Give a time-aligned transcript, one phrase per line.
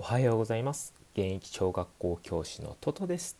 [0.00, 0.94] おはようございます。
[1.14, 3.36] 現役小学校教師のトトです。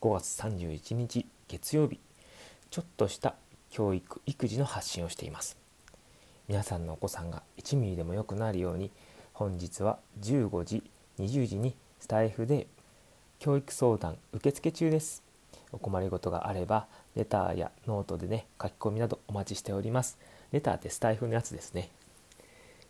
[0.00, 1.98] 5月31日月曜日。
[2.70, 3.34] ちょっとした
[3.70, 5.56] 教育育児の発信をしています。
[6.46, 8.92] 皆さんのお子さんが1ミリでも良くなるように
[9.32, 10.84] 本日は15時
[11.18, 12.68] 20時にスタエフで
[13.40, 15.24] 教育相談受付中です。
[15.72, 16.86] お困りごとがあれば
[17.16, 20.18] レターやノートでね書き込みなどお待ちしております。
[20.52, 21.90] レターってスタエフのやつですね。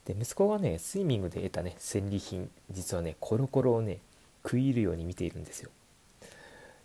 [0.05, 3.99] で息子がねスイミングで得たね戦利品実はねコロコロをね
[4.45, 5.71] 食い入るように見ているんですよ。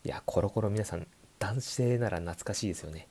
[0.04, 1.08] いやコロコロ皆さん
[1.40, 3.08] 男性なら懐かしいですよね、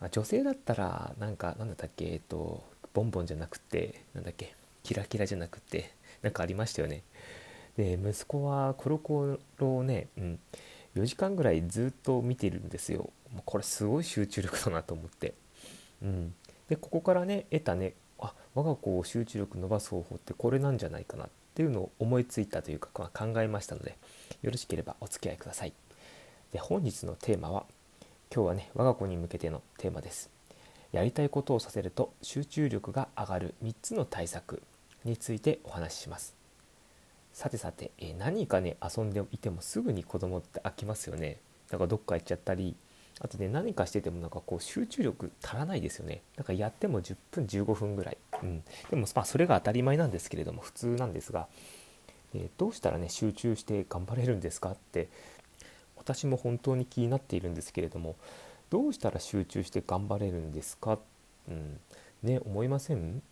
[0.00, 2.62] まあ、女性だったらなんかなんだったっけえっと
[2.94, 5.90] ボンボンじゃなくてなんだっけキラキラじゃなくて
[6.22, 7.02] なんかありましたよね。
[7.76, 10.38] で息子はコロコロをね、うん、
[10.96, 13.10] 4時間ぐらいずっと見ているんですよ。
[13.44, 15.34] これすごい集中力だなと思って、
[16.02, 16.34] うん、
[16.68, 23.96] でここからね得たねあ我が子を集中力伸ばす方法ってこれなんじゃないかなっていうのを思いついたというか、まあ、考えましたので
[24.42, 25.72] よろしければお付き合いください。
[26.52, 27.64] で本日のテーマは
[28.34, 30.30] 今日はね我が子に向けてのテーマです。
[30.92, 34.62] やりたいことをさせると集中力が上がる3つの対策
[35.04, 36.34] についてお話しします。
[37.32, 41.38] さてさて、え何かね遊んでいてもすぐに子供って飽きますよね。
[41.70, 42.74] だからどっか行っちゃったり
[43.20, 46.22] あとね何かしててもなんかこう集中力足らないですよね。
[46.36, 51.48] なんかやっても10分15分ぐらい、うん、でもまあそれが当たり前なんですけれども普通なんですが、
[52.34, 55.08] えー、どうしたらね集中して頑張れるんですかって
[55.96, 58.14] 私も本当に気になっているんですけれども
[58.70, 60.98] どうしたら集中して頑張れるんですか、
[61.48, 61.80] うん、
[62.22, 63.22] ね思いません？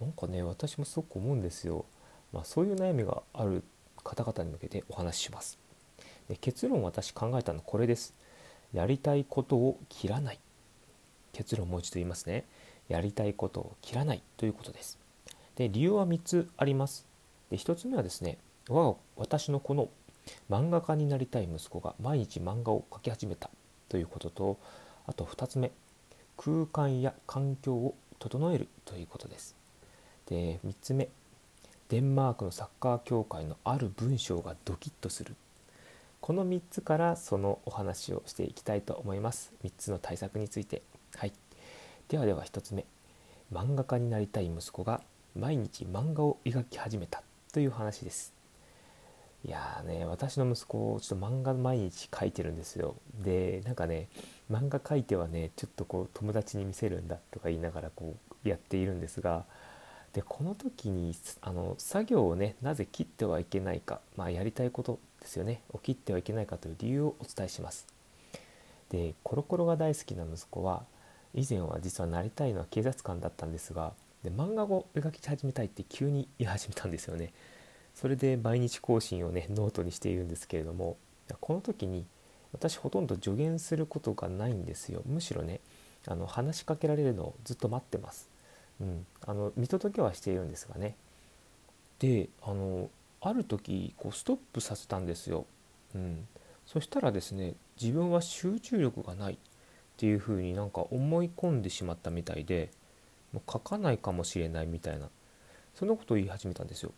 [0.00, 1.84] なんかね私もすごく思うんですよ、
[2.32, 3.62] まあ、そういう悩みがある
[4.04, 5.58] 方々に向けてお話しします。
[6.28, 8.14] で結論私考えたのはこれです。
[8.72, 10.40] やりたいことを切らない。
[11.32, 12.44] 結論もう一度言いますね。
[12.88, 14.22] やりたいことを切らない。
[14.36, 14.98] ということです。
[15.56, 17.06] で理由は3つあります。
[17.50, 19.88] で1つ目はですね我が私のこの
[20.50, 23.50] 漫画家になりたい息子が毎日漫画を描き始めた。
[23.88, 24.58] ということと
[25.06, 25.70] あと2つ目
[26.36, 28.68] 空間や環境を整える。
[28.84, 29.54] ということです。
[30.26, 31.08] で3つ目
[31.88, 35.36] デンマークのサッカー協会のある文章がドキッとする。
[36.22, 39.52] この3つからそのお話をしていきたいと思います。
[39.64, 40.82] 3つの対策について。
[41.16, 41.32] はい。
[42.08, 42.86] ではでは1つ目。
[43.52, 45.02] 漫画家になりたい息子が
[45.34, 48.32] 毎日漫画を描き始めたという話です。
[49.44, 52.94] いやーね私の息子ちょっと漫画毎日描いてるんですよ。
[53.18, 54.08] でなんかね
[54.48, 59.44] 漫画描いてはねちょっとこう友達に見せるんだとか言いながらこうやっているんですが
[60.12, 65.62] でこの時にあの作業をねなぜ切ってはいけないか、まあ、やりたいことですよね。
[65.72, 67.86] を切ってはいけないかという理由をお伝えします。
[68.90, 70.84] でコロコロが大好きな息子は
[71.34, 77.32] 以前は実はなりたいのは警察官だったんですがで漫画を描き始めたいって急に言い始めたんですよね。
[77.94, 80.96] それで毎日更新をねノートにしているんですけれども
[81.40, 82.04] この時に
[82.52, 85.02] 私ほとんど助言することがないんですよ。
[85.06, 85.60] むしろね
[86.06, 88.28] あの話しかけられるのをずっと待ってます、
[88.82, 90.96] うん、あの見届けはしているんですがね。
[91.98, 95.46] であのある時こうストップさせたんですよ、
[95.94, 96.26] うん、
[96.66, 99.38] そしたらですね自分は集中力がない。
[99.92, 102.72] っていうふうになんか思い込んでしまったみたいで
[103.32, 105.08] もう書かないかもしれないみたいな。
[105.74, 106.92] そんなことを言い始めたんですよ。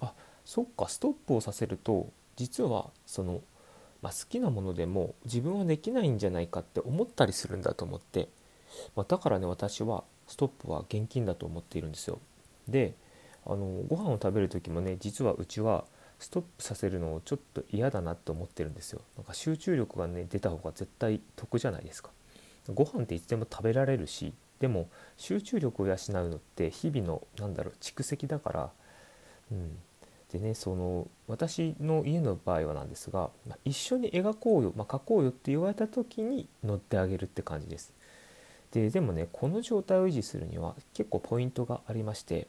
[0.00, 0.12] あ
[0.44, 3.40] そっかストップをさせると実はその、
[4.02, 8.28] まあ、好きなものでも自分はできないんじゃないかって思ったりするんだと思って、
[8.94, 12.20] まあ、だからね私はストップは現金だと思っているんですよ。
[12.68, 12.94] で
[13.46, 15.84] あのご飯を食べる時もね実はうちは
[16.18, 19.00] ストップさせるのをちょっと嫌だなって思ってるんですよ。
[19.16, 22.10] なんか集中力がね出た方が絶対得じゃないですか。
[22.74, 25.96] ご飯っていつでも食べられるしでも集中力を養う
[26.28, 28.70] のって日々のなんだろう蓄積だから、
[29.52, 29.78] うん、
[30.32, 37.92] でねその私の家の場合はなんですが、まあ、一緒に描こうよ、まあ、描こうよって言われた時に乗ってあげるって感じです。
[38.72, 42.46] ででもねこの状態を維持するには結構ポイントがありまして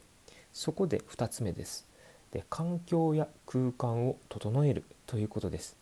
[0.52, 1.86] そこで2つ目です。
[2.32, 5.76] で環境や空間を整えるということです。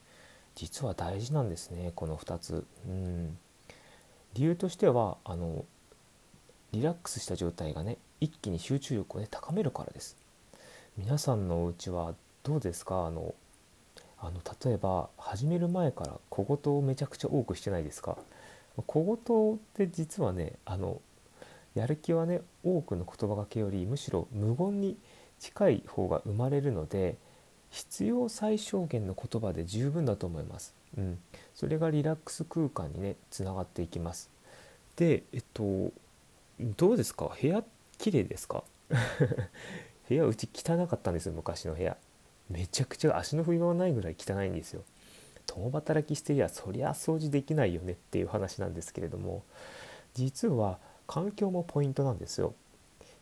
[0.54, 2.64] 実は大事なんですねこの2つ。
[2.86, 3.38] うん
[4.34, 5.64] 理由としてはあの
[6.72, 10.16] リラックスした状態がね一気に集中力をね高めるからです。
[10.96, 13.06] 皆さんのお家はどうですか？
[13.06, 13.34] あの
[14.20, 18.18] あの例えば始める前から小言をめちゃくちゃ多くしてないですか？
[18.86, 19.58] 小言っ
[19.88, 21.00] て実はねあの
[21.74, 24.96] やる気はね多くの言葉がけよりむしろ無言に
[25.38, 27.16] 近い方が生まれるので
[27.70, 30.74] 必要最小限の言葉で十分だと思います。
[30.96, 31.18] うん、
[31.54, 34.30] それがリラックス空間にねつながっていきます。
[34.96, 35.92] でえっと
[36.60, 37.30] どうですか？
[37.40, 37.62] 部屋
[37.98, 38.64] 綺麗ですか？
[40.08, 41.96] 部屋うち汚かったんですよ昔の部屋。
[42.48, 44.82] めちゃくちゃ足の踏み場がないぐらい汚いんですよ
[45.48, 49.42] 共働きしてりゃそりゃ掃除できないよねっていう話なんですけれども
[50.14, 50.78] 実は
[51.08, 52.54] 環境もポイントなんですよ。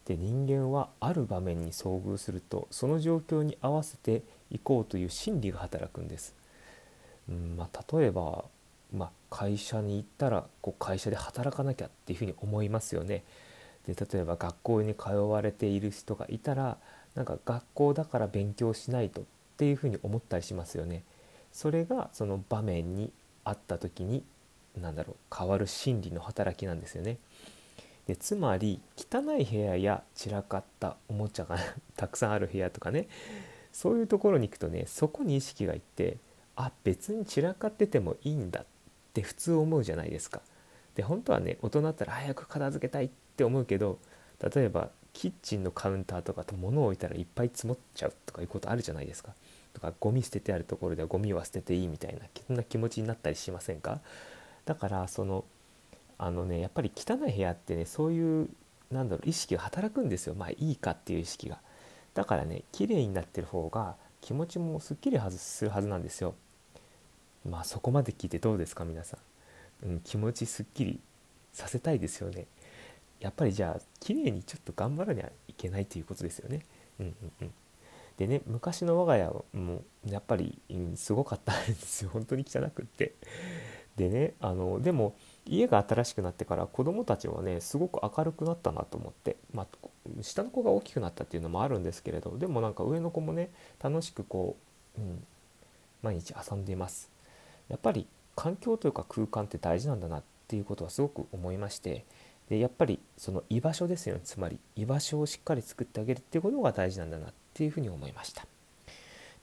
[0.06, 6.32] で人間はある場面に遭遇するとその状況に合わせていこうという心理が働くんです、
[7.28, 8.44] うんまあ、例えば、
[8.94, 13.24] まあ、会社に行ったらこう会社で働かなきゃっていうふうに思いますよね。
[13.88, 16.76] で例えば学校に通われている人がいたら
[17.16, 19.24] なんか学校だから勉強しないとっ
[19.56, 21.02] ていうふうに思ったりしますよね。
[21.56, 23.10] それがその場面に
[23.42, 24.22] あった時に
[24.78, 27.16] 何だろう変わる心理の働きなんですよね。
[28.06, 31.56] でつまり汚い部屋や散らかったおもちゃが
[31.96, 33.08] たくさんある部屋とかね
[33.72, 36.18] そういうところに行くとねそこに意識がいって
[36.56, 38.66] あ別に散らかっててもいいんだっ
[39.14, 40.42] て普通思うじゃないですか。
[40.94, 43.98] で本当はね大人だったら早く片付けたいって思うけど
[44.54, 49.32] 例えばキッチンのカウンターとかと物を置いたらいっぱい積もっちゃうとかいうことあるじゃないですか。
[49.76, 54.00] とかゴミ捨ててあるところではゴミは捨てていいみたいなそんな気持ちになったりしませんか？
[54.64, 55.44] だからその
[56.16, 58.48] あのねやっぱり汚い部屋ってねそういう
[58.90, 60.34] なんだろう意識が働くんですよ。
[60.34, 61.58] まあいいかっていう意識が。
[62.14, 66.34] だからね綺麗になってる方が気持ちもすっきりはずするはずなんですよ。
[67.44, 69.18] まあそこまで聞いてどうですか皆さ
[69.84, 71.00] ん、うん、気持ちすっきり
[71.52, 72.46] させたいですよね。
[73.20, 76.64] やっぱりじゃあ綺麗にちょっと頑張らにはいけないということですよね。
[76.98, 77.50] うんうんうん。
[78.16, 80.58] でね昔の我が家もやっぱり、
[80.94, 82.10] すごかったんですよ。
[82.14, 83.14] 本当に汚くって。
[83.96, 85.14] でねあのでも
[85.46, 89.66] 家が新しくなってから子供たちはねすごく明るくなったなと思って、まあ、
[90.22, 93.50] 下の子が大きくなったっていうのもあるんですけれどでもなんか上の子もね
[93.82, 94.56] 楽しくこ
[94.98, 95.24] う、うん、
[96.02, 97.10] 毎日遊んでいます。
[97.68, 102.04] やっぱり環境というか空間って大事なんだなっていうことはすごく思いまして。
[102.50, 104.20] でやっぱりその居場所ですよね。
[104.22, 107.45] つまり居場所をしっかり作ってあげるっていうことが大事なんだなって。
[107.64, 108.46] いうふうに思いました。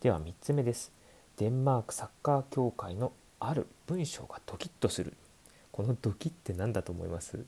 [0.02, 0.92] では3つ目です。
[1.38, 5.14] デンマークサッカー協会のある文章がドキッとする。
[5.72, 7.46] このドキって何だと思います？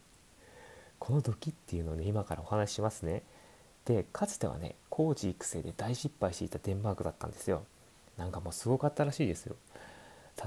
[0.98, 3.24] このドキっていうのをね今からお話ししますね。
[3.86, 7.64] でかつてはね工事育成で大失敗していたデンマークだったんですよ。
[8.18, 9.56] なんかもうすごかったらしいですよ。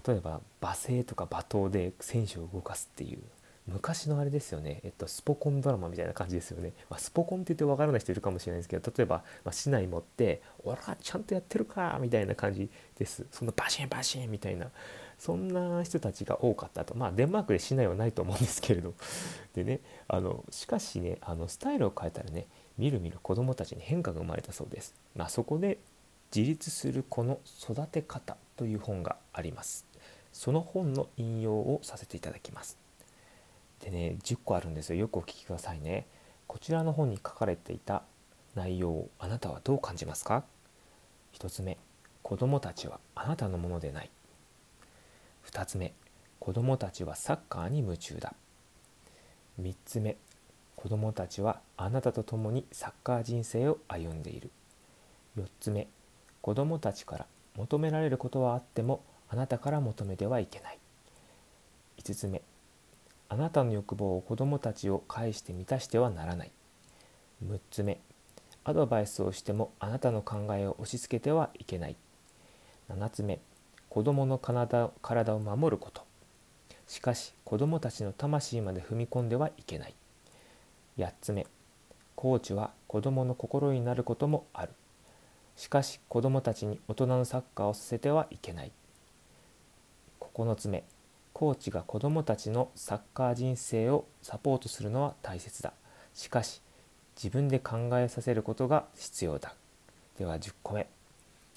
[0.07, 3.21] 例えば罵声とか罵倒で選手を動かすっていう。
[3.69, 13.27] 昔のあれですよね、えっと、スポコンドラマみたいな感じですよね、まあ、スポコンって言って分からない人いるかもしれないですけど例えば、まあ、市内持って「俺はちゃんとやってるか」みたいな感じです。
[13.31, 14.71] そんなバシンバシンみたいな。
[15.19, 16.95] そんな人たちが多かったと。
[16.95, 18.95] まあデンマークで市内はないと思うんですけれど。
[19.55, 22.47] でねあのしかしねあのスタイルを変えたらね
[22.79, 25.79] みるみる子どもたちに変化が生まれたそうです、まあ、そこで
[26.35, 29.85] 自立する子の育て方という本があります。
[30.33, 32.88] その本の引用をさせていただきます。
[33.81, 34.97] でね10個あるんですよ。
[34.97, 36.07] よくお聞きくださいね。
[36.47, 38.03] こちらの本に書かれていた
[38.55, 40.45] 内容をあなたはどう感じますか
[41.35, 41.77] ？1つ目
[42.23, 44.11] 子供たちはあなたのものでない。
[45.51, 45.93] 2つ目
[46.41, 48.35] 子供たちはサッカーに夢中だ。
[49.61, 50.17] 3つ目
[50.77, 54.51] 子供たちはあなたと共にサッカー人生を歩んでいる。
[55.39, 55.89] 4つ目
[56.41, 57.27] 子供たちから
[57.57, 60.79] 求められることはあってもあなたから求めてはいけない。
[61.99, 62.41] 5つ目
[63.31, 66.51] あなたの欲望を子供たちを介して満たしてはならない。
[67.45, 68.01] 6つ目。
[68.65, 71.97] アドバイスをしてもあなたの考えを押し付けてはいけない。
[72.91, 73.41] 7つ目。
[73.91, 76.03] 子供の体体を守ること。
[76.87, 79.95] しかし子供たちの魂まで踏み込んではいけない。
[80.97, 81.47] 8つ目。
[82.17, 84.73] コーチは子供の心になることもある。
[85.55, 88.73] しかし子供たちに大人のサッカーをさせてはいけない。
[90.21, 90.85] 9つ目。
[91.39, 95.73] コーチが子どもたちのサッカー人生をサポートするのは大切だ。
[96.13, 96.61] しかし
[97.15, 99.55] 自分で考えさせることが必要だ。
[100.19, 100.89] では10個目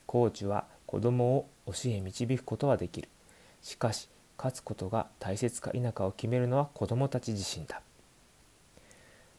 [0.05, 3.09] コーチは子供を教え導くことはできる。
[3.63, 4.07] しかし
[4.37, 7.81] 勝つことが大切か否かを決めるのは子供たち自身だ。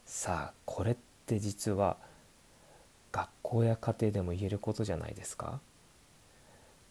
[0.05, 0.95] さあこれっ
[1.25, 1.95] て実は
[3.13, 5.61] 学校や家庭でも言えることじゃないですか？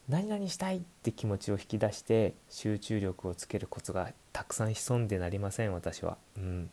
[0.09, 6.17] 何々したいって気持ちを引き出して集中力をつけるコツがたくさん潜んでなりません私は。
[6.37, 6.71] うん、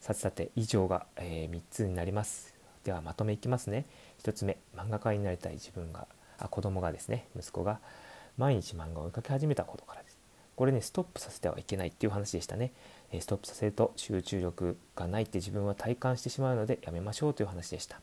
[0.00, 2.54] さてさて以上が、えー、3つになります。
[2.84, 3.86] ではまとめいきますね。
[4.22, 6.06] 1つ目漫画家になりたい自分が
[6.38, 7.80] あ子供がですね息子が
[8.36, 10.18] 毎日漫画を追いかけ始めたことからです。
[10.54, 12.72] これねストップさせてはいけないっていう話でしたね。
[13.20, 18.00] ストップさせると集中力がないって自分は体感してしまうのでやめましょうという話でした。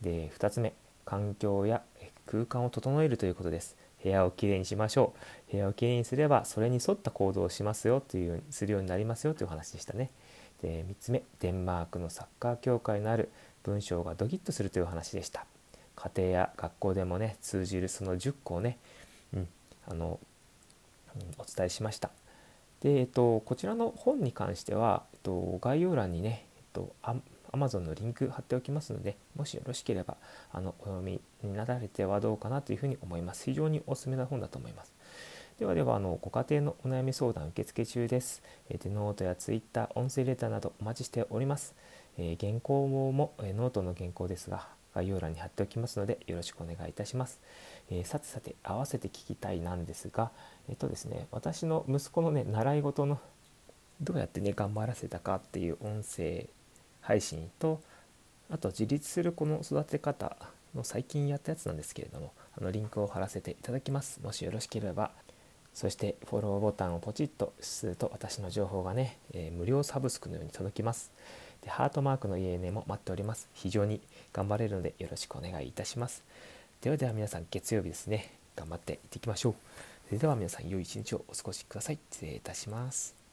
[0.00, 0.74] で2つ目
[1.06, 1.82] 環境や
[2.26, 3.76] 空間を整えるということです。
[4.02, 5.14] 部屋をきれいにしましょ
[5.48, 5.52] う。
[5.52, 10.10] 部屋をきれいにすればそれに沿った行動をしますよというするようになりますよという話でしたね。
[10.60, 11.22] で3つ目。
[11.40, 13.30] デンマークのサッカー協会のある
[13.62, 15.46] 文章がドキッとするという話でした。
[15.94, 18.78] 家庭や学校でもね通じるその10個をね、
[19.32, 19.48] うん、
[19.88, 20.20] あの、
[21.14, 22.10] うん、お伝えしました。
[22.80, 26.92] で、えっと、こちらの本に関しては、えっと、概要欄にね、えっと、
[27.56, 30.16] Amazon のリンク貼っておきますので、もしよろしければ
[30.52, 33.44] あのお読みになられてはどうかなというふうに思います。
[33.44, 34.92] 非常におすすめな本だと思います。
[35.58, 38.42] ではではあのご家庭のお悩み相談受付中です。
[38.68, 41.74] えー、ノートやツイッター、音声レターなどお待ちしております。
[42.18, 47.40] えー、原稿も、えー、ノートの原稿ですが概要欄に貼っておきますのでよろしくお願いいたします。
[47.90, 50.30] えー、さてさて合わせて聞きたいなんですが、
[50.68, 53.18] えっとですね、私の息子のね習い事の
[54.00, 56.48] どうやってね頑張らせたかっていう音声
[57.06, 57.80] 配信と
[58.50, 60.36] あと自立する子の育て方
[60.74, 65.10] の最近やったやつなんですけれどもあのリンクを貼らせていただきますもしよろしければ
[65.72, 71.12] そしてフォローボタンをポチッとすると私の情報がね、えー、無料サブスクのように届きます。
[71.62, 73.46] でハートマークのいいねも待っております。
[73.52, 74.00] 非常に
[74.32, 76.24] 頑張れるのでよろしくお願いいたします。
[76.80, 79.54] ではでは皆さん月曜日ですね、頑張っていっていきましょう。
[80.08, 81.98] それでは皆さん良い一日をお過ごしください。
[82.10, 83.25] 失礼いたします。